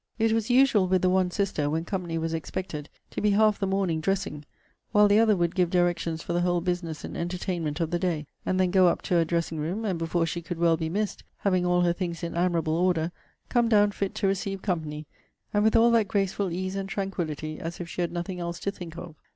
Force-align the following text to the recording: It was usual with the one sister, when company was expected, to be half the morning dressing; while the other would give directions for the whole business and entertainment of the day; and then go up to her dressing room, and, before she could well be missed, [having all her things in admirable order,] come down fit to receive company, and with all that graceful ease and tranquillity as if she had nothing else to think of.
It 0.17 0.31
was 0.33 0.49
usual 0.49 0.87
with 0.87 1.03
the 1.03 1.11
one 1.11 1.29
sister, 1.29 1.69
when 1.69 1.85
company 1.85 2.17
was 2.17 2.33
expected, 2.33 2.89
to 3.11 3.21
be 3.21 3.29
half 3.29 3.59
the 3.59 3.67
morning 3.67 4.01
dressing; 4.01 4.45
while 4.91 5.07
the 5.07 5.19
other 5.19 5.35
would 5.35 5.53
give 5.53 5.69
directions 5.69 6.23
for 6.23 6.33
the 6.33 6.41
whole 6.41 6.59
business 6.59 7.03
and 7.03 7.15
entertainment 7.15 7.79
of 7.79 7.91
the 7.91 7.99
day; 7.99 8.25
and 8.43 8.59
then 8.59 8.71
go 8.71 8.87
up 8.87 9.03
to 9.03 9.13
her 9.13 9.25
dressing 9.25 9.59
room, 9.59 9.85
and, 9.85 9.99
before 9.99 10.25
she 10.25 10.41
could 10.41 10.57
well 10.57 10.75
be 10.75 10.89
missed, 10.89 11.23
[having 11.41 11.67
all 11.67 11.81
her 11.81 11.93
things 11.93 12.23
in 12.23 12.33
admirable 12.35 12.75
order,] 12.77 13.11
come 13.47 13.69
down 13.69 13.91
fit 13.91 14.15
to 14.15 14.25
receive 14.27 14.63
company, 14.63 15.05
and 15.53 15.63
with 15.63 15.75
all 15.75 15.91
that 15.91 16.07
graceful 16.07 16.51
ease 16.51 16.75
and 16.75 16.89
tranquillity 16.89 17.59
as 17.59 17.79
if 17.79 17.87
she 17.87 18.01
had 18.01 18.11
nothing 18.11 18.39
else 18.39 18.59
to 18.59 18.71
think 18.71 18.97
of. 18.97 19.13